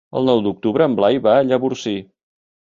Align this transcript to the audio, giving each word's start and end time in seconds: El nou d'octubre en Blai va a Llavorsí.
El 0.19 0.29
nou 0.29 0.39
d'octubre 0.45 0.87
en 0.89 0.95
Blai 1.01 1.21
va 1.29 1.37
a 1.37 1.45
Llavorsí. 1.53 1.97